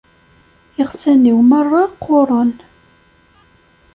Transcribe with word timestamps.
Iɣsan-iw 0.81 1.39
merra 1.49 1.83
qquren. 1.93 2.51